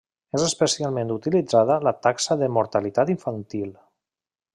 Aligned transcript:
És 0.35 0.43
especialment 0.43 1.11
utilitzada 1.15 1.75
la 1.87 1.93
Taxa 2.07 2.39
de 2.39 2.47
mortalitat 2.57 3.13
infantil. 3.15 3.69